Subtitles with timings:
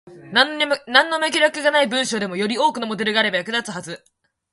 [0.33, 4.03] なんの脈絡がない文章でも、より多くのモデルがあれば役立つはず。